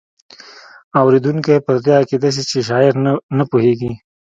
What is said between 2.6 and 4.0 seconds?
شاعر نه پوهیږي.